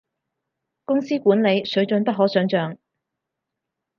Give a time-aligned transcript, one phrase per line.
[0.83, 2.75] 公司管理，水準不可想像